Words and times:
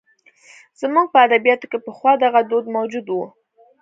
زموږ 0.81 1.07
په 1.13 1.17
ادبیاتو 1.27 1.65
کې 1.71 1.77
پخوا 1.85 2.13
دغه 2.23 2.39
دود 2.49 2.65
موجود 2.75 3.05
و. 3.11 3.15